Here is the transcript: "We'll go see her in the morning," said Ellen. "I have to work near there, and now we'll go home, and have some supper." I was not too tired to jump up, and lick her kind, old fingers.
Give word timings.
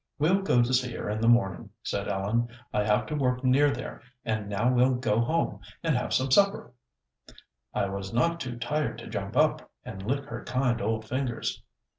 "We'll 0.17 0.41
go 0.41 0.63
see 0.63 0.95
her 0.95 1.11
in 1.11 1.21
the 1.21 1.27
morning," 1.27 1.69
said 1.83 2.07
Ellen. 2.07 2.47
"I 2.73 2.83
have 2.85 3.05
to 3.05 3.15
work 3.15 3.43
near 3.43 3.69
there, 3.69 4.01
and 4.25 4.49
now 4.49 4.73
we'll 4.73 4.95
go 4.95 5.19
home, 5.21 5.59
and 5.83 5.95
have 5.95 6.11
some 6.11 6.31
supper." 6.31 6.73
I 7.75 7.87
was 7.87 8.11
not 8.11 8.39
too 8.39 8.57
tired 8.57 8.97
to 8.97 9.07
jump 9.07 9.37
up, 9.37 9.69
and 9.85 10.01
lick 10.03 10.25
her 10.25 10.43
kind, 10.43 10.81
old 10.81 11.05
fingers. 11.05 11.61